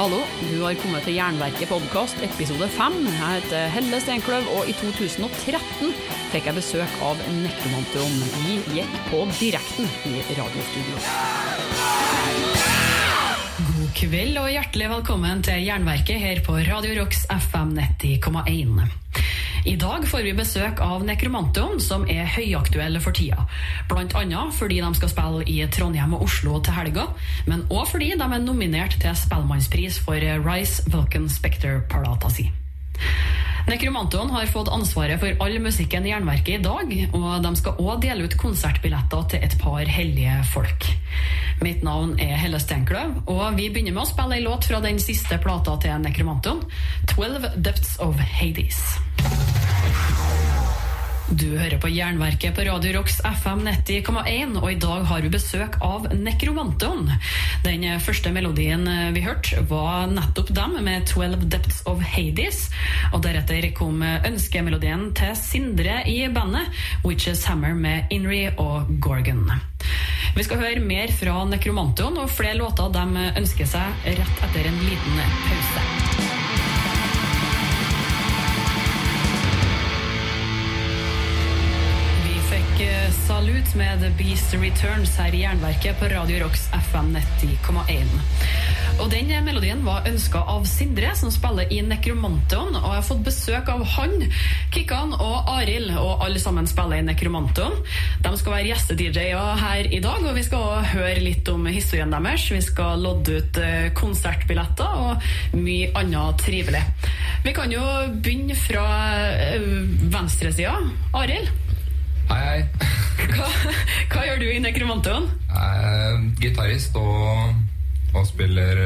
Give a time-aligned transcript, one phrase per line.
[0.00, 2.94] Hallo, du har kommet til Jernverket podkast episode 5.
[3.04, 5.90] Jeg heter Helle Steinkløv, og i 2013
[6.30, 8.14] fikk jeg besøk av Nekromantion.
[8.46, 11.02] Vi gikk på direkten i radiostudio.
[13.66, 18.80] God kveld og hjertelig velkommen til Jernverket her på Radio Rocks FM 90,1.
[19.64, 23.44] I dag får vi besøk av Nekromantion, som er høyaktuelle for tida.
[23.90, 27.10] Blant annet fordi de skal spille i Trondheim og Oslo til helga,
[27.50, 30.16] men òg fordi de er nominert til Spellemannspris for
[30.46, 32.48] Rise Vulcan Spectre Parata si.
[33.68, 38.00] Nekromantoen har fått ansvaret for all musikken i Jernverket i dag, og de skal òg
[38.02, 40.88] dele ut konsertbilletter til et par hellige folk.
[41.60, 44.98] Mitt navn er Helle Steinkløv, og vi begynner med å spille ei låt fra den
[45.02, 46.64] siste plata til Nekromantoen,
[47.12, 49.09] 'Twelve Depths of Hades'.
[51.30, 55.76] Du hører på Jernverket på Radio Rocks FM 90,1, og i dag har vi besøk
[55.86, 57.04] av Nekromanton.
[57.62, 58.82] Den første melodien
[59.14, 62.72] vi hørte, var nettopp dem, med 'Twelve Depths of Hades'.
[63.12, 66.66] Og deretter kom ønskemelodien til Sindre i bandet,
[67.04, 69.46] 'Witches Hammer' med Inri og Gorgon.
[70.34, 74.82] Vi skal høre mer fra Nekromanton og flere låter de ønsker seg rett etter en
[74.82, 76.29] liten pause.
[83.60, 88.06] Salut med The Beast Returns her i Jernverket på Radio Rocks FM 90,1.
[89.02, 92.72] Og Den melodien var ønska av Sindre, som spiller i Nekromanton.
[92.78, 94.16] Og jeg har fått besøk av han,
[94.72, 97.76] Kikkan og Arild, og alle sammen spiller i Nekromanton.
[98.24, 102.16] De skal være gjeste-DJ-er her i dag, og vi skal også høre litt om historien
[102.16, 102.48] deres.
[102.54, 103.64] Vi skal lodde ut
[103.98, 106.86] konsertbilletter og mye annet trivelig.
[107.44, 107.84] Vi kan jo
[108.24, 108.86] begynne fra
[110.16, 110.78] venstresida.
[111.12, 111.69] Arild?
[112.30, 112.60] Hei, hei.
[113.34, 113.46] Hva,
[114.12, 115.24] hva, gjør du i Nekromantoen?
[115.50, 117.56] Jeg er gitarist og,
[118.14, 118.78] og spiller,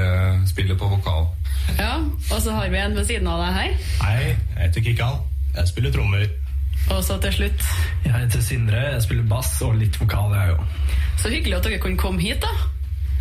[0.48, 1.26] spiller, på vokal.
[1.76, 1.98] Ja,
[2.32, 3.76] Og så har vi en ved siden av deg her.
[4.00, 5.20] Hei, jeg heter Kikkan.
[5.58, 6.24] Jeg spiller trommer.
[6.90, 7.66] Og så til slutt
[8.04, 8.80] Jeg heter Sindre.
[8.94, 10.64] Jeg spiller bass og litt vokal, jeg òg.
[11.20, 12.52] Så hyggelig at dere kunne komme hit, da.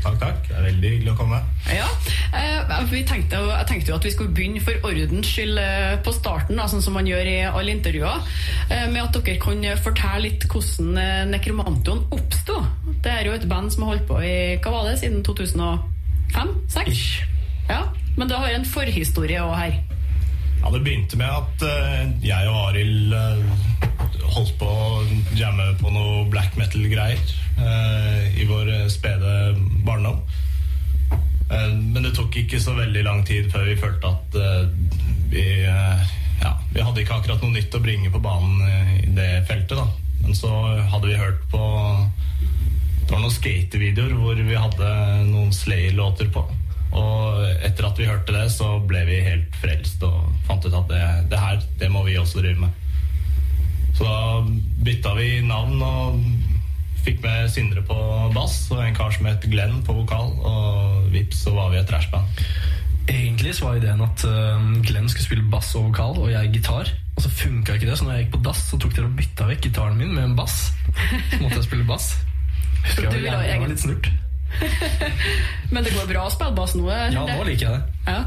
[0.03, 0.39] Takk, takk.
[0.47, 1.43] Det er veldig hyggelig å komme.
[1.71, 1.91] Ja,
[2.35, 6.11] eh, vi tenkte, Jeg tenkte jo at vi skulle begynne for ordens skyld eh, på
[6.15, 8.17] starten, da, sånn som man gjør i alle intervjuer,
[8.69, 12.55] eh, med at dere kan fortelle litt hvordan eh, Nekromantoen oppsto.
[13.03, 17.03] Det er jo et band som har holdt på i hva var det, siden 2005-2006?
[17.69, 17.81] Ja,
[18.17, 19.73] men det har en forhistorie òg her.
[20.63, 21.57] Ja, Det begynte med at
[22.23, 23.13] jeg og Arild
[24.33, 25.03] holdt på å
[25.37, 27.19] jamme på noe black metal-greier
[28.39, 29.33] i vår spede
[29.85, 30.23] barndom.
[31.73, 34.37] Men det tok ikke så veldig lang tid før vi følte at
[35.33, 35.43] vi
[36.43, 38.63] ja, vi hadde ikke akkurat noe nytt å bringe på banen
[38.99, 39.77] i det feltet.
[39.77, 39.87] da.
[40.23, 40.49] Men så
[40.91, 41.61] hadde vi hørt på
[43.03, 44.91] Det var noen skatevideoer hvor vi hadde
[45.27, 46.43] noen Slayer-låter på.
[46.93, 50.87] Og etter at vi hørte det, så ble vi helt frelst og fant ut at
[50.89, 51.03] det,
[51.33, 52.79] det her, det må vi også drive med.
[53.97, 54.39] Så da
[54.87, 56.23] bytta vi navn og
[57.05, 57.97] fikk med Sindre på
[58.35, 60.33] bass og en kar som het Glenn på vokal.
[60.39, 62.43] Og vips, så var vi et trashband.
[63.11, 64.21] Egentlig så var ideen at
[64.87, 66.93] Glenn skulle spille bass og vokal, og jeg gitar.
[67.13, 69.17] Og så funka ikke det, så når jeg gikk på dass, så tok dere og
[69.17, 70.71] bytta vekk gitaren min med en bass.
[70.95, 72.13] Så måtte jeg spille bass.
[72.83, 74.09] Husker jeg, jeg, jeg var litt snurt.
[75.73, 76.89] men det går bra å spille bass nå?
[76.89, 78.09] Ja, nå liker jeg det.
[78.09, 78.23] Ja.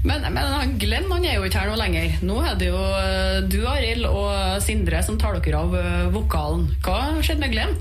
[0.00, 2.14] Men, men han Glenn han er jo ikke her nå lenger.
[2.24, 2.80] Nå er det jo
[3.52, 5.76] du, Arild, og Sindre som tar dere av
[6.14, 6.68] vokalen.
[6.84, 7.76] Hva skjedde med Glenn?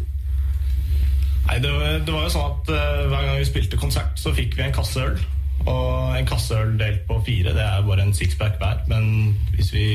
[1.49, 1.69] Nei, det,
[2.05, 4.75] det, var jo sånn at uh, Hver gang vi spilte konsert, så fikk vi en
[4.75, 5.15] kasse øl.
[5.65, 8.83] Og en kasse øl delt på fire, det er bare en sixpack hver.
[8.91, 9.87] Men hvis vi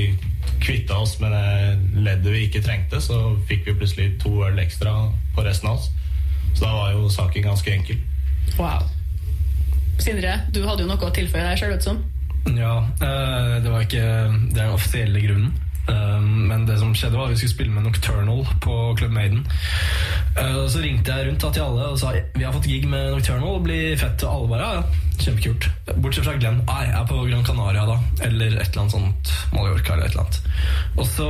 [0.65, 4.97] kvitta oss med det leddet vi ikke trengte, så fikk vi plutselig to øl ekstra
[5.37, 5.92] på resten av oss.
[6.56, 8.03] Så da var jo saken ganske enkel.
[8.59, 8.91] Wow.
[10.03, 12.03] Sindre, du hadde jo noe å tilføye deg sjøl, vet du som.
[12.59, 14.04] Ja, det var ikke
[14.53, 15.54] den offisielle grunnen.
[15.84, 19.43] Men det som skjedde var at vi skulle spille med Nocturnal på Club Maiden.
[20.69, 23.61] Så ringte jeg rundt til alle og sa vi har fått gig med Nocturnal.
[23.65, 24.25] Blir fett.
[24.25, 25.69] Og alle bare ja, ja, kjempekult.
[25.97, 26.63] Bortsett fra Glenn.
[26.65, 27.98] Nei, jeg er på Gran Canaria da.
[28.25, 29.34] Eller et eller annet sånt.
[29.53, 30.41] Mallorca eller et eller annet.
[30.97, 31.28] Og så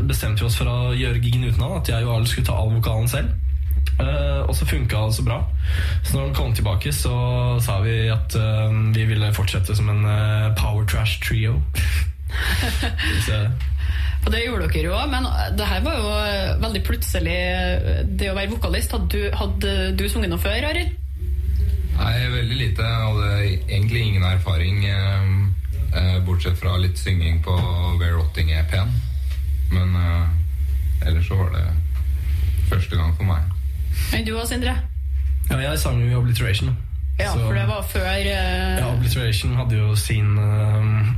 [0.00, 1.78] bestemte vi oss for å gjøre gigen uten han.
[1.82, 3.36] At jeg og Arl skulle ta all vokalen selv.
[3.98, 5.38] Uh, og så funka det så bra.
[6.04, 7.14] Så når han kom tilbake, så
[7.62, 11.58] sa vi at uh, vi ville fortsette som en uh, power trash trio.
[14.28, 15.26] og det gjorde dere jo, men
[15.56, 16.08] det her var jo
[16.60, 17.36] veldig plutselig.
[18.20, 20.90] Det å være vokalist, hadde du, hadde du sunget noe før, Arild?
[21.96, 22.84] Nei, veldig lite.
[22.84, 23.30] Jeg hadde
[23.72, 24.84] egentlig ingen erfaring,
[26.28, 27.54] bortsett fra litt synging på
[27.96, 28.92] We're Rotting-EP-en.
[29.72, 29.96] Men
[31.06, 31.64] ellers så var det
[32.68, 33.48] første gang for meg.
[34.12, 34.76] Men du òg, Sindre?
[35.48, 36.76] Ja, jeg sang jo i Obliteration.
[37.18, 38.76] Ja, så, for det var før eh...
[38.76, 41.08] Ja, Obliteration hadde jo sin eh,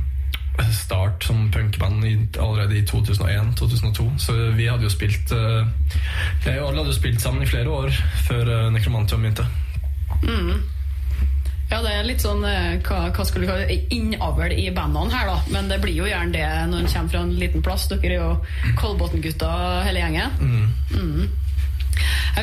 [0.75, 2.03] start som punkband
[2.39, 4.09] allerede i 2001-2002.
[4.17, 5.65] Så vi hadde jo spilt eh,
[6.45, 7.89] Jeg og alle hadde jo spilt sammen i flere år
[8.27, 9.47] før Nekromantium begynte.
[10.21, 10.61] begynte.
[11.71, 15.29] Ja, det er litt sånn eh, hva, hva skulle vi kalle innavl i bandene her,
[15.29, 15.37] da.
[15.53, 17.85] Men det blir jo gjerne det når en kommer fra en liten plass.
[17.87, 19.51] Dere er jo Kolbotn-gutta
[19.87, 20.35] hele gjengen.
[20.41, 20.65] Mm.
[20.91, 21.05] Ja,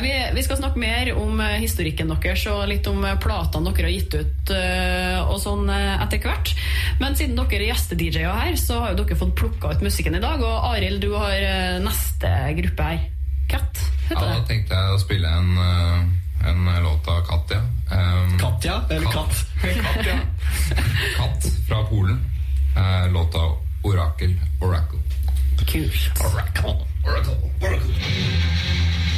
[0.01, 3.89] vi, vi skal snakke mer om eh, historikken deres og litt om eh, platene dere
[3.89, 6.53] har gitt ut eh, og sånn etter hvert.
[7.01, 10.23] Men siden dere er gjeste-DJ-er her, så har jo dere fått plukka ut musikken i
[10.23, 10.43] dag.
[10.45, 13.05] Og Arild, du har neste gruppe her.
[13.49, 15.55] Cat, Ja, heter da tenkte jeg å spille en,
[16.45, 17.63] en låt av Katja.
[17.89, 18.75] Um, Katja?
[18.93, 19.41] Eller katt?
[19.63, 20.19] Katja.
[21.17, 22.21] Katt fra Polen.
[22.77, 23.39] Uh, låta
[23.83, 24.37] Orakel.
[24.61, 24.99] Oracle.
[25.65, 26.11] Kult.
[26.21, 26.75] Oracle.
[27.05, 27.37] Oracle.
[27.61, 29.08] Oracle.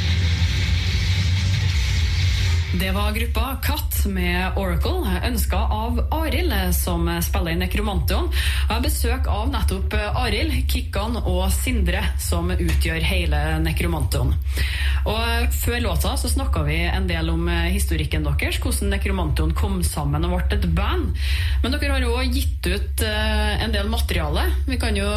[2.80, 8.30] Det var gruppa Katt med Oracle, ønska av Arild, som spiller i Nekromantion.
[8.30, 14.32] Og jeg har besøk av nettopp Arild, Kikkan og Sindre, som utgjør hele Nekromantion.
[15.04, 20.24] Og før låta så snakka vi en del om historikken deres, hvordan Nekromantion kom sammen
[20.24, 21.12] og ble et band.
[21.62, 24.46] Men dere har jo også gitt ut eh, en del materiale.
[24.68, 25.08] Vi kan jo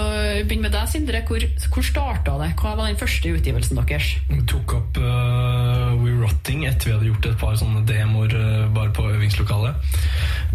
[0.44, 1.24] begynne med deg, Sindre.
[1.30, 2.52] Hvor, hvor starta det?
[2.60, 4.12] Hva var den første utgivelsen deres?
[4.28, 8.74] Vi tok opp uh, We Rotting etter vi hadde gjort et par sånne demoer uh,
[8.74, 9.76] bare på øvingslokalet.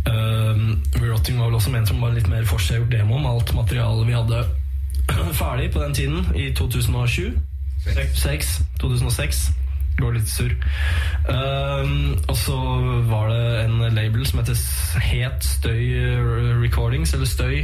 [0.08, 4.08] Uh, Rotting var vel også ment som bare litt mer forseggjort demo med alt materialet
[4.08, 4.42] vi hadde
[5.42, 7.38] ferdig på den tiden, i 2007.
[7.86, 8.22] Seks.
[8.22, 9.42] 6, 2006.
[10.00, 10.52] Går litt surr.
[11.28, 12.56] Um, og så
[13.10, 15.94] var det en label som Het Støy
[16.62, 17.56] Recordings, eller Støy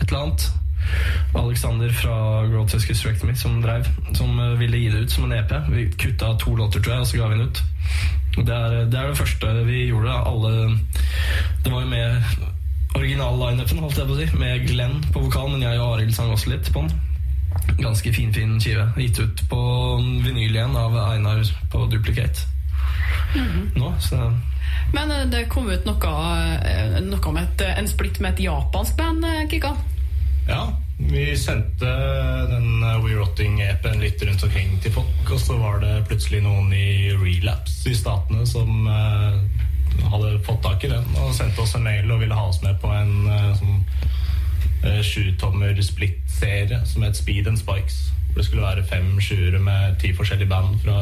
[0.00, 0.52] et eller annet.
[1.34, 5.52] Alexander fra Grotesque Hysterectomy som drev, som eh, ville gi det ut som en EP.
[5.68, 7.62] Vi kutta to låter, tror jeg, og så ga vi den ut.
[8.36, 10.12] Det er, det er det første vi gjorde.
[10.12, 10.78] Alle
[11.64, 12.22] Det var jo med
[12.94, 14.28] original-lineupen, holdt jeg på å si.
[14.40, 17.00] Med Glenn på vokal, men jeg og Arild sang også litt på den.
[17.80, 18.88] Ganske finfin skive.
[18.96, 19.60] Gitt ut på
[20.24, 22.48] vinyl igjen av Einar på Duplicate.
[23.76, 24.32] Nå, så
[24.92, 26.12] Men eh, det kom ut noe,
[26.68, 29.80] eh, noe med et, en splitt med et japansk band, Kikkan.
[30.52, 31.88] Ja, vi sendte
[32.50, 36.68] den uh, We Rotting-EP-en litt rundt omkring til folk, og så var det plutselig noen
[36.76, 39.38] i Relapse i Statene som uh,
[40.12, 42.76] hadde fått tak i den og sendte oss en mail og ville ha oss med
[42.82, 43.78] på en uh, sånn
[44.84, 48.02] uh, sjutommer split-serie som het Speed and Spikes.
[48.36, 50.98] Det skulle være fem sjuere med ti forskjellige band fra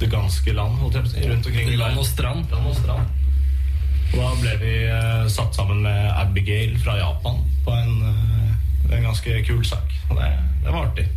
[0.00, 2.48] det ganske land, holdt rundt omkring i Land og strand.
[2.56, 3.12] Land og strand.
[4.14, 7.94] Og da ble vi eh, satt sammen med Abigail fra Japan på en,
[8.90, 9.94] eh, en ganske kul sak.
[10.10, 10.30] Og det,
[10.64, 11.08] det var artig.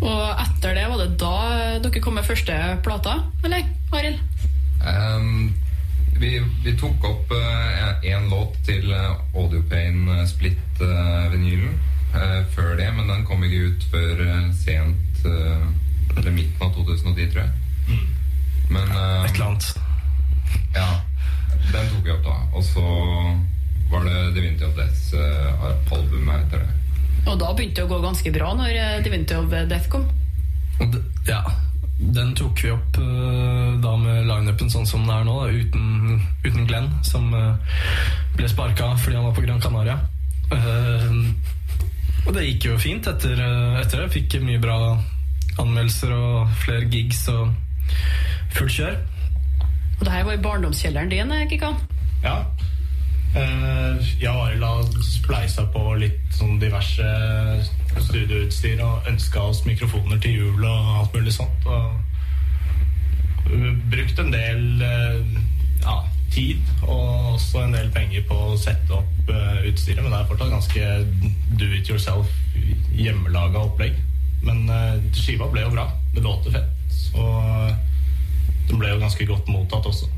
[0.00, 1.34] Og etter det, var det da
[1.84, 3.18] dere kom med første plata?
[3.44, 4.20] Eller, Arild?
[4.80, 5.52] Um,
[6.20, 7.32] vi, vi tok opp
[8.04, 11.76] én låt til uh, Audiopain Split-vinylen
[12.54, 15.68] før det, men den kom ikke ut før eh, sent uh,
[16.16, 17.50] Eller midten av 2010, tror jeg.
[18.70, 19.68] Men uh, Et eller annet.
[20.74, 20.88] ja,
[21.70, 22.36] den tok vi opp da.
[22.54, 22.86] Og så
[23.92, 24.89] var det Divinity of Death-albumet
[26.50, 26.76] etter det.
[27.30, 30.06] Og da begynte det å gå ganske bra når eh, Divinity of Death kom.
[31.28, 31.42] Ja,
[32.00, 36.22] den tok vi opp eh, da med lineupen sånn som den er nå, da, uten,
[36.46, 37.76] uten Glenn, som eh,
[38.38, 39.98] ble sparka fordi han var på Gran Canaria.
[40.50, 41.18] Eh,
[42.26, 44.10] og det gikk jo fint etter, eh, etter det.
[44.16, 44.78] Fikk mye bra
[45.60, 47.52] anmeldelser og flere gigs og
[48.56, 48.98] fullt kjør.
[50.00, 51.76] Og det her var i barndomskjelleren din, eh, Kikkan.
[52.24, 52.40] Ja.
[53.30, 54.50] Eh, jeg har
[55.06, 57.06] spleisa på litt sånn diverse
[58.08, 61.68] studioutstyr og ønska oss mikrofoner til jul og alt mulig sånt.
[61.70, 62.00] Og
[63.90, 65.38] brukt en del eh,
[65.84, 65.96] ja,
[66.34, 70.30] tid og også en del penger på å sette opp eh, utstyret, men det er
[70.30, 70.90] fortsatt ganske
[71.60, 72.30] do it yourself,
[72.98, 73.98] hjemmelaga opplegg.
[74.42, 75.86] Men eh, skiva ble jo bra.
[76.14, 76.98] Det låter fett.
[77.14, 77.70] Og
[78.70, 80.10] den ble jo ganske godt mottatt også.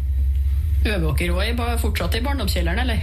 [0.84, 3.02] Øver dere òg fortsatt i barndomskjelleren, eller?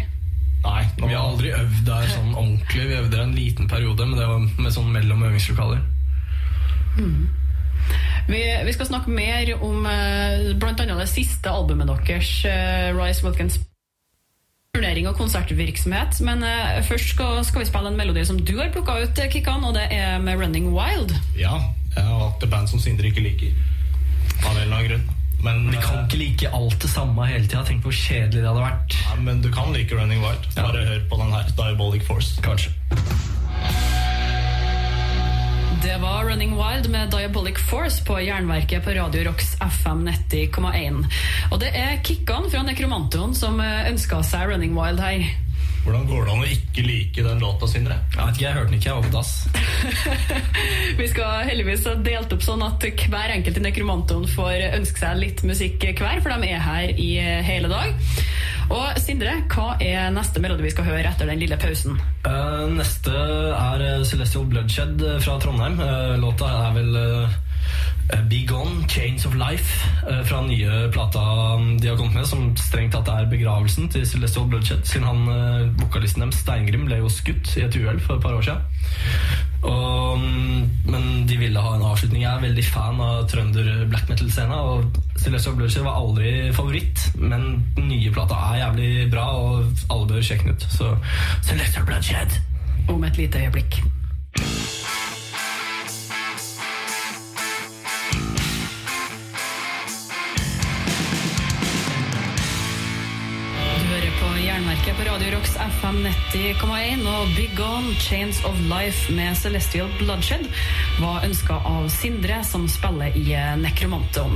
[0.59, 2.88] Nei, Vi har aldri øvd der sånn ordentlig.
[2.89, 5.79] Vi øvde der en liten periode, men det var med sånn mellom øvingslokaler.
[8.29, 10.53] Vi, vi skal snakke mer om bl.a.
[10.59, 13.59] blant annet det siste albumet deres, eh, Rise Wilkins
[14.75, 16.19] turnering og konsertvirksomhet.
[16.27, 19.31] Men eh, først skal, skal vi spille en melodi som du har plukka ut, eh,
[19.31, 21.15] Kikkan, og det er med Running Wild.
[21.39, 21.55] Ja,
[21.95, 23.55] jeg har hatt et band som Sindre ikke liker.
[24.43, 25.19] Av en eller annen grunn.
[25.43, 27.63] Men, Vi kan eh, ikke like alt det samme hele tida.
[27.67, 28.96] Tenk hvor kjedelig det hadde vært.
[29.10, 30.48] Nei, men du kan like Running Wild.
[30.58, 31.51] Bare hør på den her.
[31.58, 32.41] Diabolic Force.
[32.43, 32.74] Kanskje.
[35.79, 41.05] Det var Running Wild med Diabolic Force på Jernverket på Radio Rocks FM 90,1.
[41.51, 45.24] Og det er Kikkan fra Nekromantoen som ønska seg Running Wild her.
[45.83, 47.98] Hvordan går det an å ikke like den låta, Sindre?
[48.13, 49.31] Jeg vet ikke, jeg hørte den ikke, jeg var på dass.
[51.00, 55.21] Vi skal heldigvis ha delt opp sånn at hver enkelt i Nekromantoen får ønske seg
[55.21, 57.09] litt musikk hver, for de er her i
[57.48, 57.95] hele dag.
[58.69, 61.98] Og Sindre, hva er neste melodi vi skal høre etter den lille pausen?
[62.27, 65.79] Uh, neste er eh, Celestial Bloodshed eh, fra Trondheim.
[65.81, 67.39] Uh, låta er vel uh,
[68.30, 69.89] Be Gone, Chains of Life
[70.25, 71.22] fra den nye plata
[71.82, 76.25] de har kommet med, som strengt tatt er begravelsen til Celestial Bloodshed, siden han vokalisten
[76.25, 78.66] deres, Steingrim, ble jo skutt i et uhell for et par år siden.
[79.62, 82.24] Og, mm, men de ville ha en avslutning.
[82.24, 87.66] Jeg er veldig fan av trønder black metal-scena, og Celestial Bloodshed var aldri favoritt, men
[87.75, 90.68] den nye plata er jævlig bra, og alle bør sjekke den ut.
[90.72, 90.94] Så
[91.44, 92.39] Celestial Bloodshed.
[92.89, 93.82] Om et lite øyeblikk.
[105.39, 110.50] Rocks FM 90,1 og Big On Chains of Life med Celestial Bloodshed
[111.00, 114.36] var ønska av Sindre, som spiller i Nekromanton.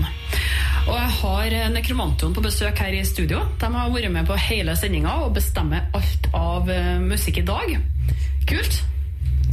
[0.86, 3.41] Og jeg har Nekromantoen på besøk her i studio.
[3.60, 6.72] De har vært med på hele sendinga og bestemmer alt av
[7.03, 7.75] musikk i dag.
[8.48, 8.79] Kult?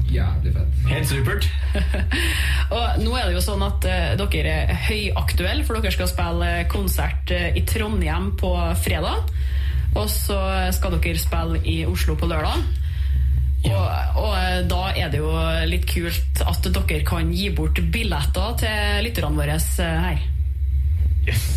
[0.06, 0.80] Jævlig fett.
[0.94, 1.50] Helt supert.
[2.76, 6.50] og nå er det jo sånn at uh, dere er høyaktuelle, for dere skal spille
[6.70, 8.54] konsert uh, i Trondheim på
[8.86, 9.26] fredag.
[9.96, 10.38] Og så
[10.74, 12.62] skal dere spille i Oslo på lørdag.
[13.64, 13.76] Ja.
[13.76, 15.32] Og, og, da er det jo
[15.68, 19.58] litt kult at dere kan gi bort billetter til lytterne våre
[20.06, 20.22] her.
[21.28, 21.48] Yes.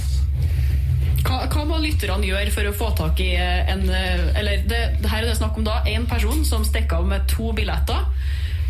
[1.23, 5.21] Hva, hva, må lytterne gjøre for å få tak i en Eller det, det her
[5.21, 8.03] er det snakk om da én person som stikker av med to billetter.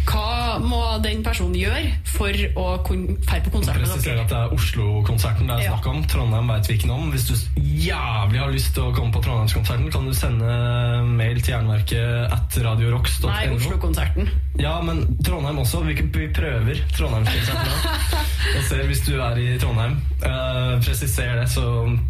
[0.07, 4.23] Hva må den personen gjøre for å kunne dra på konsert med dere?
[4.23, 6.01] at det er Oslo-konserten det er snakk om.
[6.11, 7.11] Trondheim vet vi ikke noe om.
[7.13, 7.33] Hvis du
[7.83, 10.57] jævlig har lyst til å komme på Trondheimskonserten, kan du sende
[11.07, 13.31] mail til Jernverket at radiorocks.no.
[13.31, 14.31] Nei, Oslo-konserten.
[14.61, 15.83] Ja, men Trondheim også.
[15.87, 18.11] Vi, vi prøver Trondheimskonserten
[18.53, 19.97] og ser hvis du er i Trondheim.
[20.23, 21.63] Uh, presiser det, så,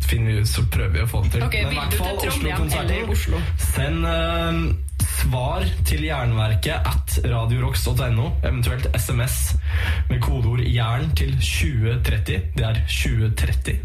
[0.09, 1.45] vi, så prøver vi å få det til.
[1.47, 3.13] Okay, men i hvert fall Oslo-konserten.
[3.13, 3.43] Oslo?
[3.69, 4.91] Send uh,
[5.23, 9.55] svar til Jernverket at radiorocks.no, eventuelt SMS
[10.09, 12.41] med kodeord 'jern' til 2030.
[12.57, 13.77] Det er 2030.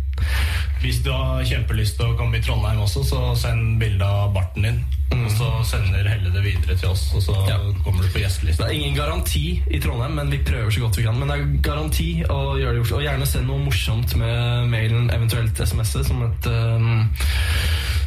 [0.80, 4.66] Hvis du har kjempelyst til å komme i Trondheim også, så send bilde av barten
[4.66, 4.80] din.
[5.12, 5.24] Mm.
[5.24, 7.58] Og så sender Helle det videre til oss, og så ja.
[7.84, 8.66] kommer du på gjestelista.
[8.66, 11.18] Det er ingen garanti i Trondheim, men vi prøver så godt vi kan.
[11.18, 12.98] Men det er garanti å gjøre det i Oslo.
[12.98, 17.06] Og gjerne send noe morsomt med mailen, eventuelt SMS-et, som et um,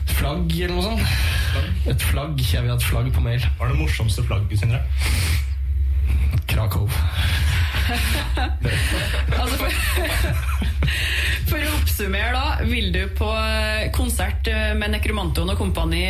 [0.10, 1.88] flagg eller noe sånt.
[1.92, 2.42] Et flagg.
[2.42, 3.46] Jeg vil ha et flagg på mail.
[3.58, 4.82] Hva er det morsomste flagget, Sindre?
[6.52, 6.90] Krakow.
[9.42, 9.72] altså for,
[11.50, 12.68] for, å oppsummere, da.
[12.68, 13.30] Vil du på
[13.96, 16.04] konsert med Nekromantoen og kompani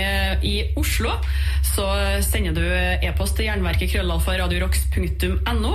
[0.47, 1.13] i Oslo,
[1.65, 1.87] så
[2.25, 2.65] sender du
[3.07, 5.73] e-post til jernverket krøllalfa radiorocks.no,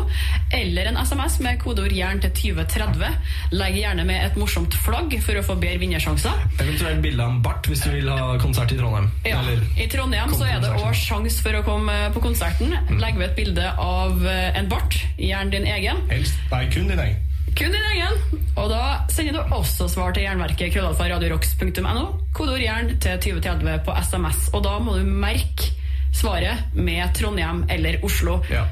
[0.51, 3.11] eller en SMS med kodeord 'jern' til 2030.
[3.53, 6.47] Legg gjerne med et morsomt flagg for å få bedre vinnersjanser.
[6.61, 9.11] Eventuelt bilde av en bart hvis du vil ha konsert i Trondheim.
[9.27, 9.43] Ja,
[9.77, 12.75] I Trondheim så er det òg sjanse for å komme på konserten.
[13.01, 16.03] Legg ved et bilde av en bart, gjerne din egen.
[16.11, 17.23] Helst, nei, kun din egen.
[17.57, 18.43] Kun din egen.
[18.57, 22.05] Og da sender du også svar til jernverket krøllalfa radiorocks.no.
[22.37, 24.51] Kodeord 'jern' til 2030 på SMS.
[24.53, 25.73] Og da må du merke
[26.13, 28.43] svaret med Trondheim eller Oslo.
[28.51, 28.65] Ja.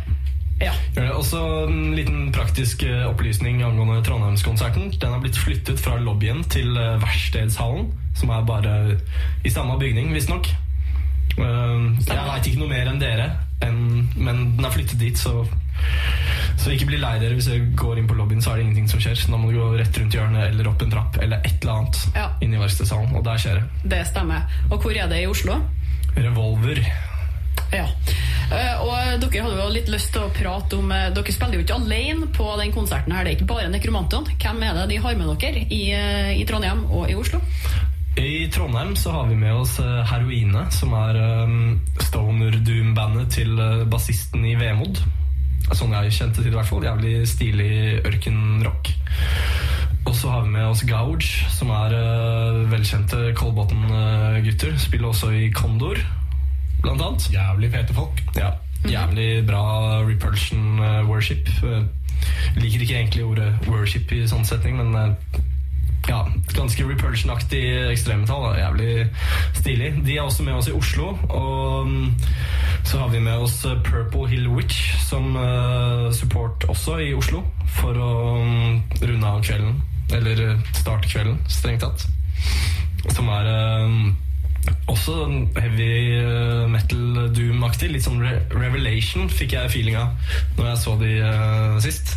[0.60, 0.72] Ja.
[1.14, 4.92] Også en liten praktisk eh, opplysning angående Trondheimskonserten.
[5.00, 8.76] Den har blitt flyttet fra lobbyen til eh, Verkstedshallen, som er bare
[9.44, 10.52] i samme bygning, visstnok.
[11.34, 13.24] Jeg veit ikke noe mer enn dere,
[13.66, 13.78] en,
[14.14, 15.40] men den er flyttet dit, så
[16.56, 18.86] så ikke bli lei dere hvis dere går inn på lobbyen, så er det ingenting
[18.92, 19.16] som skjer.
[19.18, 21.80] Så da må du gå rett rundt hjørnet eller opp en trapp eller et eller
[21.80, 22.28] annet ja.
[22.44, 23.10] inn i verkstedshallen.
[23.18, 23.90] Og der skjer det.
[23.96, 24.46] Det stemmer.
[24.70, 25.58] Og hvor er det i Oslo?
[26.14, 26.80] Revolver.
[27.74, 27.88] Ja.
[28.50, 31.64] Uh, og dere hadde jo litt lyst til å prate om uh, Dere spiller jo
[31.64, 33.14] ikke alene på den konserten.
[33.14, 34.28] her Det er ikke bare Nekromanton.
[34.40, 37.40] Hvem er det de har med dere i, uh, i Trondheim og i Oslo?
[38.20, 41.16] I Trondheim så har vi med oss Heroine, som er
[41.98, 43.58] stoner doom-bandet til
[43.90, 45.00] bassisten i Vemod.
[45.74, 46.86] Sånn jeg kjente til, i hvert fall.
[46.86, 47.72] Jævlig stilig
[48.06, 48.92] ørkenrock.
[50.06, 51.96] Og så har vi med oss Gouge, som er
[52.70, 54.78] velkjente Kolbotn-gutter.
[54.78, 55.98] Spiller også i Kondor,
[56.84, 57.28] blant annet.
[57.32, 58.22] Jævlig fete folk.
[58.38, 59.64] Ja, Jævlig bra
[60.04, 61.48] repulsion uh, worship.
[61.64, 61.82] Uh,
[62.56, 65.42] liker ikke egentlig ordet worship i sånn setning, men uh,
[66.08, 66.20] ja,
[66.52, 68.58] ganske repulsion-aktig ekstremmetall.
[68.58, 69.06] Jævlig
[69.52, 69.92] stilig.
[70.06, 71.14] De er også med oss i Oslo.
[71.28, 72.14] Og mm,
[72.84, 77.42] så har vi med oss eh, Purple Hill Witch som eh, support også i Oslo.
[77.80, 78.12] For å
[78.42, 79.80] mm, runde av kvelden.
[80.12, 82.06] Eller eh, starte kvelden, strengt tatt.
[83.14, 83.96] Som er eh,
[84.90, 85.14] også
[85.58, 85.90] heavy
[86.20, 87.90] eh, metal doom-aktig.
[87.92, 90.14] Litt sånn re Revelation fikk jeg feeling av
[90.58, 92.16] når jeg så de uh, sist.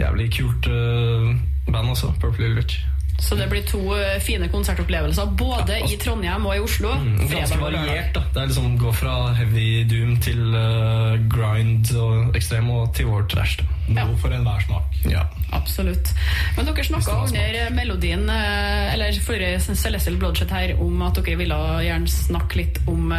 [0.00, 1.30] Jævlig kult uh,
[1.68, 2.82] band også, Purple Hill Witch.
[3.22, 6.90] Så det blir to eh, fine konsertopplevelser både i Trondheim og i Oslo.
[6.98, 8.10] Mm, ganske variert.
[8.16, 13.08] da Det er liksom Gå fra heavy doom til uh, grind og ekstrem og til
[13.08, 13.62] vår trash.
[13.86, 14.06] Noe Ja.
[14.18, 14.98] For enhver smak.
[15.08, 15.22] Ja.
[15.54, 16.10] Absolutt.
[16.56, 21.58] Men dere snakka under melodien, eh, eller forrige Celestial Bloodshed her, om at dere ville
[21.84, 23.12] gjerne snakke litt om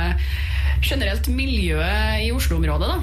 [0.84, 2.88] generelt miljøet i Oslo-området.
[2.92, 3.00] da.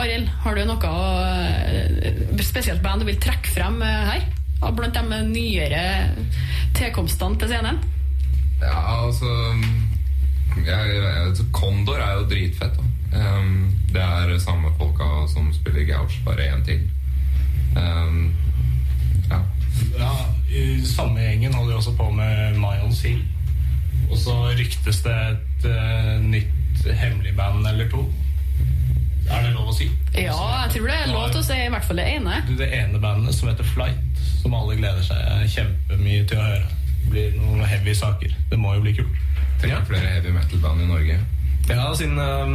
[0.00, 4.24] Arild, har du noe spesielt band du vil trekke frem her?
[4.62, 5.84] Og Blant de nyere
[6.76, 7.80] tilkomstene til scenen?
[8.62, 9.26] Ja, altså
[10.56, 12.78] jeg, jeg, Kondor er jo dritfett.
[12.78, 12.88] Da.
[13.12, 16.80] Um, det er samme folka som spiller Gouch, bare én til.
[17.76, 18.34] Um,
[19.30, 19.40] ja.
[19.98, 20.12] Ja,
[20.52, 23.22] i Samme gjengen holder jo også på med Mayon Seal.
[24.10, 28.04] Og så ryktes det et uh, nytt hemmelig band eller to.
[29.30, 29.86] Er det lov å si?
[30.16, 32.40] Ja, jeg tror det er lov til å si i hvert fall det ene.
[32.58, 34.11] Det ene bandet som heter Flight,
[34.42, 36.80] som alle gleder seg kjempemye til å høre.
[37.02, 38.34] Det blir noen heavy saker.
[38.50, 39.22] Det må jo bli kult.
[39.62, 41.18] Trenger flere heavy metal-band i Norge.
[41.70, 42.54] Ja, siden eh,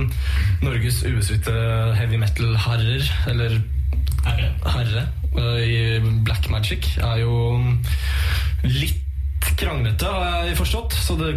[0.65, 1.53] Norges ubestridte
[1.95, 3.59] heavy metal-harrer, eller
[4.27, 4.51] Herre.
[4.67, 5.03] herre,
[5.37, 7.35] uh, i Black Magic, er jo
[8.67, 9.06] litt
[9.57, 10.95] kranglete, har jeg forstått.
[10.95, 11.31] Så det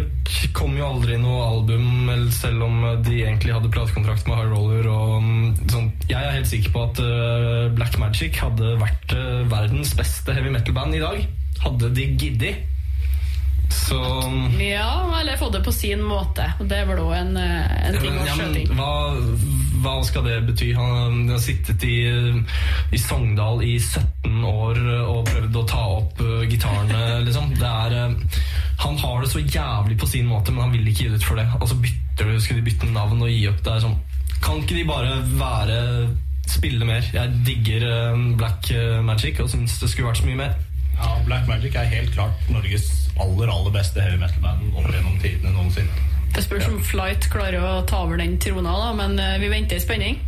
[0.57, 4.89] kom jo aldri noe album, selv om de egentlig hadde platekontrakt med High Roller.
[4.91, 5.91] Og mm, sånn.
[6.09, 10.53] Jeg er helt sikker på at eh, Black Magic hadde vært eh, verdens beste heavy
[10.53, 11.23] metal-band i dag.
[11.61, 12.67] Hadde de giddet.
[13.71, 13.97] Så
[14.59, 16.43] Ja, eller få det på sin måte.
[16.59, 18.73] Og Det var da en, eh, en ting ja, men, å inn.
[18.75, 18.91] hva,
[19.81, 20.71] hva skal det bety?
[20.77, 21.97] Han har sittet i,
[22.91, 27.53] i Sogndal i 17 år og prøvd å ta opp uh, gitarene, liksom.
[27.57, 28.39] Er, uh,
[28.81, 31.29] han har det så jævlig på sin måte, men han vil ikke gi det ut
[31.29, 31.47] for det.
[31.59, 33.61] Og så bytter du, skal de bytte navn og gi opp.
[33.65, 33.99] Det er sånn
[34.41, 35.79] Kan ikke de bare være
[36.49, 37.05] Spille mer?
[37.13, 40.57] Jeg digger uh, Black uh, Magic og syns det skulle vært så mye mer.
[40.97, 42.89] Ja, Black Magic er helt klart Norges
[43.21, 46.09] aller aller beste heavy metal-band opp gjennom tidene noensinne.
[46.35, 49.75] Det spørs om Flight klarer å ta over den trona, da, men eh, vi venter
[49.79, 50.19] i spenning.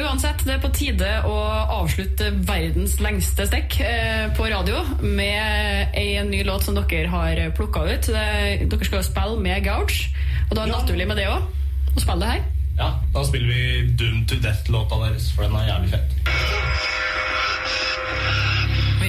[0.00, 1.34] Uansett, det er på tide å
[1.80, 7.84] avslutte verdens lengste stekk eh, på radio med en ny låt som dere har plukka
[7.90, 8.08] ut.
[8.12, 10.06] Dere skal jo spille med Gouch,
[10.48, 10.80] og da er det Ja.
[10.80, 11.48] naturlig med det òg.
[11.96, 12.42] Å spille det her.
[12.80, 16.10] Ja, Da spiller vi Doom to Death-låta deres, for den er jævlig fett.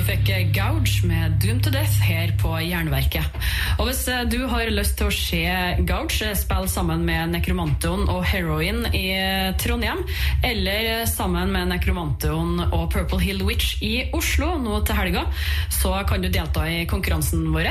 [0.01, 3.35] Vi fikk Gouge med Doom to Death her på Jernverket.
[3.77, 5.41] Og hvis eh, du har lyst til å se
[5.85, 10.01] Gouge eh, spille sammen med Nekromantoen og Heroin i eh, Trondheim,
[10.47, 15.27] eller sammen med Nekromantoen og Purple Hill Witch i Oslo nå til helga,
[15.69, 17.69] så kan du delta i konkurransen vår.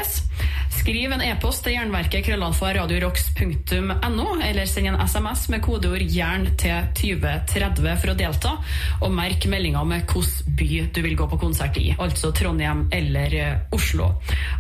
[0.81, 6.87] Skriv en e-post til jernverket krøllalfa radiorocks.no, eller send en SMS med kodeord 'jern' til
[6.97, 8.55] 2030 for å delta,
[9.03, 13.35] og merk meldinga med hvilken by du vil gå på konsert i, altså Trondheim eller
[13.37, 14.11] eh, Oslo.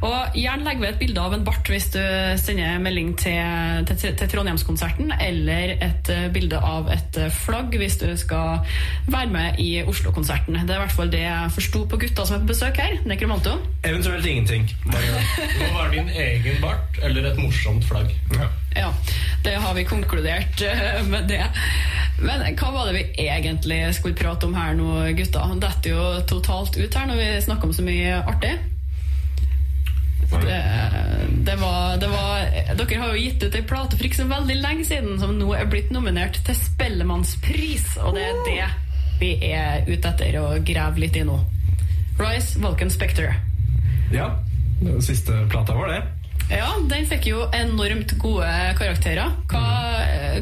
[0.06, 2.00] Og gjerne legg ved et bilde av en bart hvis du
[2.40, 7.98] sender melding til, til, til Trondheimskonserten, eller et eh, bilde av et eh, flagg hvis
[8.02, 8.64] du skal
[9.10, 10.58] være med i Oslo-konserten.
[10.60, 12.98] Det er i hvert fall det jeg forsto på gutta som er på besøk her.
[13.08, 13.56] Nekromanto.
[13.84, 14.68] Eventuelt ingenting.
[14.90, 18.12] Det må være din egen bart eller et morsomt flagg.
[18.34, 18.48] Ja,
[19.44, 21.44] det har vi konkludert eh, med det.
[22.22, 25.46] Men hva var det vi egentlig skulle prate om her nå, gutta?
[25.48, 28.52] Han detter jo totalt ut her når vi snakker om så mye artig.
[30.30, 30.58] Det,
[31.42, 32.44] det, var, det var
[32.78, 35.48] Dere har jo gitt ut ei plate for ikke så veldig lenge siden som nå
[35.58, 38.68] er blitt nominert til Spellemannspris, og det er det
[39.20, 41.34] vi er ute etter å grave litt i nå.
[42.20, 43.34] Rise Vulcan Spectre.
[44.14, 44.30] ja.
[44.80, 46.19] Den siste plata var det.
[46.50, 49.30] Ja, den fikk jo enormt gode karakterer.
[49.50, 49.62] Hva,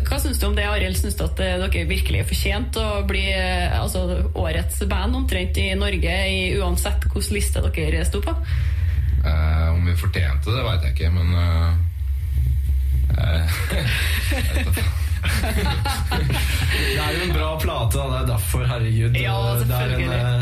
[0.09, 0.97] hva syns du om det, Arild?
[0.97, 4.07] Syns du at eh, dere virkelig er fortjent å bli eh, altså,
[4.39, 8.35] årets band omtrent i Norge, i uansett hvilken liste dere sto på?
[9.25, 11.71] Eh, om vi fortjente det, veit jeg ikke, men eh,
[14.39, 14.87] jeg vet da.
[16.69, 19.19] Det er jo en bra plate, og det er derfor, herregud.
[19.19, 20.41] Ja, det er en eh,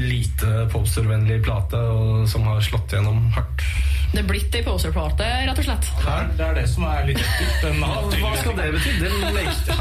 [0.00, 3.64] lite postervennlig plate og, som har slått gjennom hardt.
[4.12, 5.88] Det er blitt ei poserplate, rett og slett.
[6.00, 7.80] Det er, det er det som er litt ekkelt.
[8.22, 8.92] Hva skal det bety?
[9.02, 9.76] Det lekte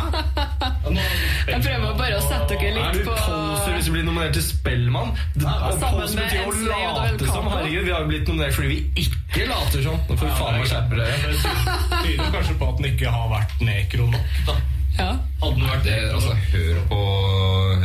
[1.46, 4.36] Jeg prøver bare å sette dere litt på Er du poser hvis du blir nominert
[4.38, 5.14] til Spellemann?
[5.40, 7.50] Poser betyr jo å late som.
[7.54, 10.00] Herregud, vi har jo blitt nominert fordi vi ikke later som.
[10.10, 11.16] Nå får vi faen meg skjerpe dere.
[11.26, 14.58] Det tyder kanskje på at den ikke har vært nekro nok, da.
[14.96, 15.10] Ja.
[15.42, 17.00] Hadde den vært det, altså, hør på,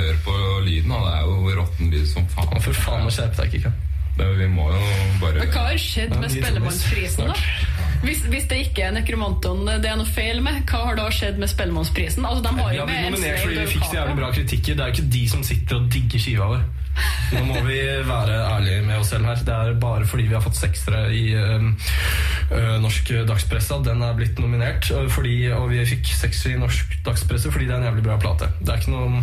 [0.01, 0.35] hør på
[0.67, 0.93] lyden.
[0.95, 2.61] Det er jo råtten lyd som faen.
[2.67, 3.79] For faen å skjerpe deg, Kikkan.
[4.19, 4.81] Det, vi må jo
[5.21, 7.79] bare Men hva har skjedd med Spellemannsprisen, da?
[8.01, 11.41] Hvis, hvis det ikke er Nekromanton det er noe feil med, hva har da skjedd
[11.41, 12.25] med Spellemannsprisen?
[12.25, 14.31] Altså, de har Vi jo har vi blitt nominert fordi vi fikk så jævlig bra
[14.37, 14.79] kritikker.
[14.79, 16.63] Det er jo ikke de som sitter og digger skiva vår.
[17.31, 19.45] Nå må vi være ærlige med oss selv her.
[19.47, 21.45] Det er bare fordi vi har fått seksere i ø,
[22.57, 24.91] ø, norsk dagspresse at den er blitt nominert.
[24.97, 28.19] Og, fordi, og vi fikk seksere i norsk dagspresse fordi det er en jævlig bra
[28.23, 28.51] plate.
[28.61, 29.23] Det er ikke noe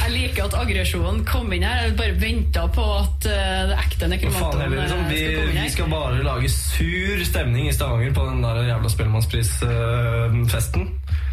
[0.00, 1.84] Jeg liker at aggresjonen kom inn her.
[1.84, 4.26] Jeg bare venta på at eh, det ekte heller,
[4.74, 5.00] liksom.
[5.04, 5.64] eh, vi, skal komme inn her.
[5.64, 10.82] vi skal bare lage sur stemning i Stavanger på den der jævla Spellemannsprisfesten.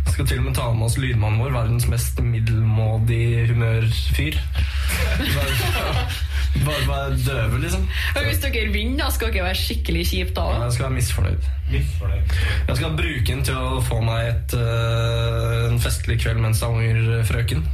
[0.08, 4.36] Vi skal til og med ta med oss lydmannen vår, verdens mest middelmådig humørfyr.
[6.66, 7.88] Bare, bare døve, liksom.
[8.16, 10.96] Men Hvis dere vinner, da skal dere være skikkelig kjipe da Ja, Jeg skal være
[10.98, 11.50] misfornøyd.
[11.72, 12.38] Misfornøyd.
[12.68, 16.58] Jeg skal bruke den til å få meg et, uh, en festlig kveld med en
[16.62, 17.68] Stavanger-frøken.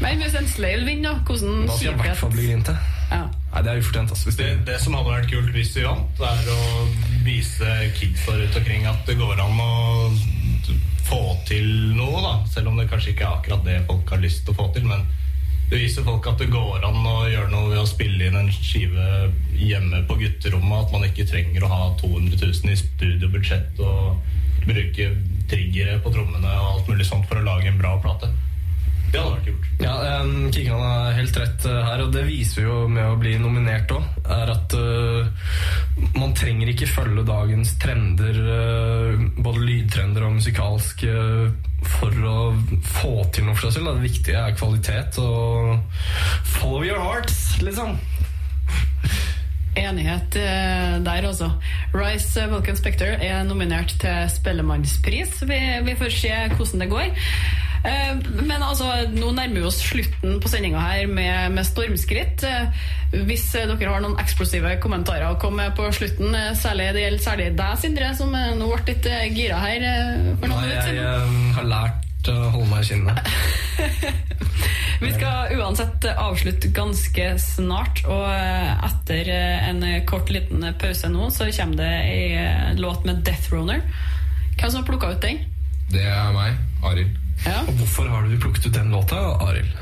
[0.00, 1.24] Men hvis en Slail vinner, da?
[1.24, 2.76] Hvordan Da skal jeg i hvert fall bli grinte.
[3.10, 3.22] Ja.
[3.52, 4.24] Nei, det er ufortjent, altså.
[4.28, 6.60] Hvis Det, det, det som hadde vært kult hvis vi vant, er å
[7.24, 9.70] vise kidsa rundt omkring at det går an å
[11.06, 12.34] få til noe, da.
[12.50, 14.86] Selv om det kanskje ikke er akkurat det folk har lyst til å få til.
[14.90, 15.06] Men
[15.70, 18.52] det viser folk at det går an å gjøre noe ved å spille inn en
[18.54, 19.06] skive
[19.58, 20.86] hjemme på gutterommet.
[20.86, 24.20] At man ikke trenger å ha 200 000 i studiobudsjett og
[24.66, 25.08] bruke
[25.50, 28.30] triggere på trommene og alt mulig sånt for å lage en bra plate.
[29.10, 29.66] Det hadde vært kult.
[29.82, 33.18] Ja, um, Kikkan har helt rett uh, her, og det viser vi jo med å
[33.20, 34.06] bli nominert òg.
[34.26, 35.28] Er at uh,
[36.18, 41.50] man trenger ikke følge dagens trender, uh, både lydtrender og musikalsk, uh,
[41.86, 42.38] for å
[42.98, 43.96] få til noe for seg selv.
[43.96, 45.78] Det viktige er kvalitet og
[46.56, 47.96] follow your hearts, liksom.
[49.76, 51.50] Enighet eh, der, altså.
[51.94, 55.42] Rice eh, Vulcan Spector er nominert til Spellemannspris.
[55.44, 57.10] Vi, vi får se hvordan det går.
[57.86, 62.42] Eh, Men altså, nå nærmer vi oss slutten på sendinga her med, med stormskritt.
[62.46, 62.86] Eh,
[63.28, 67.22] Hvis eh, dere har noen eksplosive kommentarer å komme med på slutten, særlig det gjelder
[67.28, 69.86] særlig deg, Sindre, som nå ble litt gira her
[70.40, 71.30] for noen minutter jeg siden.
[71.30, 73.18] um, har lært å holde meg i kinnet.
[75.04, 78.24] Vi skal uansett avslutte ganske snart, og
[78.88, 83.84] etter en kort liten pause nå, så kommer det ei låt med Death Roner.
[84.56, 85.44] Hvem som har plukka ut den?
[85.92, 86.56] Det er meg,
[86.88, 87.12] Arild.
[87.44, 87.60] Ja.
[87.66, 89.76] Og hvorfor har du plukket ut den låta, Arild?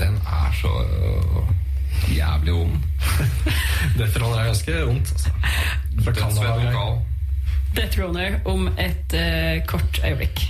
[0.00, 1.50] Den er så uh,
[2.16, 2.78] jævlig ond.
[3.98, 5.12] Death Roll er ganske vondt.
[5.12, 5.30] Altså.
[6.04, 6.86] Fra Canada,
[7.76, 10.46] Death Roner om et uh, kort øyeblikk.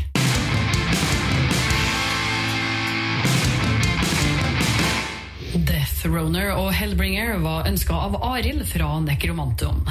[5.67, 9.83] Death Roner og Hellbringer var ønska av Arild fra Nekromantion.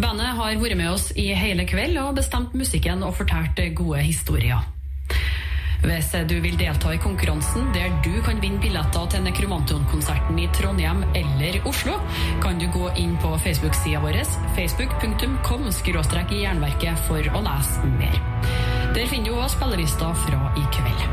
[0.00, 4.60] Bandet har vært med oss i hele kveld og bestemt musikken og fortalt gode historier.
[5.80, 11.00] Hvis du vil delta i konkurransen der du kan vinne billetter til Nekromantion-konserten i Trondheim
[11.16, 11.96] eller Oslo,
[12.42, 14.20] kan du gå inn på Facebook-sida vår,
[14.58, 15.70] facebook.com
[16.36, 18.20] jernverket, for å lese mer.
[18.94, 21.06] Der finner du også spillelister fra i kveld.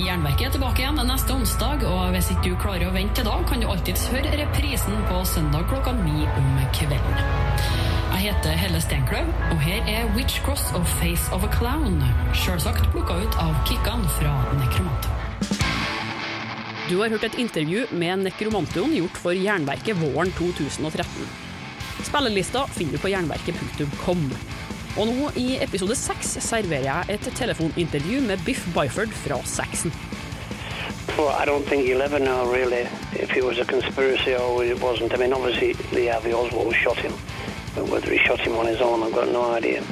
[0.00, 3.38] Jernverket er tilbake igjen neste onsdag, og hvis ikke du klarer å vente til da,
[3.46, 7.89] kan du alltids høre reprisen på søndag klokka ni om kvelden.
[8.20, 12.02] Jeg heter Helle Stenkløv, og her er Witch Cross of Face of a Clown,
[12.36, 15.54] selvsagt plukka ut av Kikkan fra Nekromanton.
[16.90, 21.32] Du har hørt et intervju med Nekromantion gjort for Jernverket våren 2013.
[22.10, 24.28] Spillelista finner du på jernverket.kom.
[25.00, 29.96] Og nå i episode seks serverer jeg et telefonintervju med Biff Byford fra Saxon.
[31.16, 34.78] Well, I don't think he'll ever know really if it was a conspiracy or it
[34.80, 35.14] wasn't.
[35.14, 37.12] I mean, obviously Lee Harvey Oswald shot him,
[37.74, 39.82] but whether he shot him on his own, I've got no idea.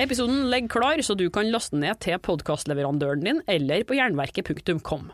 [0.00, 5.10] Episoden ligger klar, så du kan laste ned til podkastleverandøren din eller på jernverket.kom.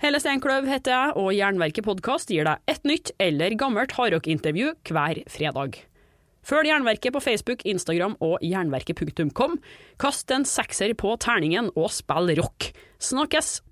[0.00, 5.20] Helle Steinkløv heter jeg, og Jernverket podkast gir deg et nytt eller gammelt hardrockintervju hver
[5.32, 5.78] fredag.
[6.44, 9.56] Følg Jernverket på Facebook, Instagram og jernverket.kom.
[10.00, 12.72] Kast en sekser på terningen og spill rock.
[13.00, 13.62] Snakkes!